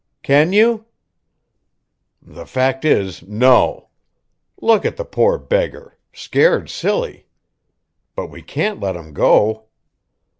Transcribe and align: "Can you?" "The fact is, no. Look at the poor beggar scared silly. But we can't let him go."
"Can 0.23 0.51
you?" 0.51 0.85
"The 2.23 2.47
fact 2.47 2.85
is, 2.85 3.21
no. 3.21 3.89
Look 4.59 4.83
at 4.83 4.97
the 4.97 5.05
poor 5.05 5.37
beggar 5.37 5.95
scared 6.11 6.71
silly. 6.71 7.27
But 8.15 8.31
we 8.31 8.41
can't 8.41 8.79
let 8.79 8.95
him 8.95 9.13
go." 9.13 9.65